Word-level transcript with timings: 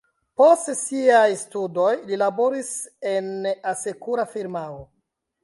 Post 0.41 0.69
siaj 0.77 1.25
studoj 1.41 1.91
li 2.07 2.19
laboris 2.23 2.73
en 3.13 3.29
asekura 3.75 4.27
firmao. 4.35 4.83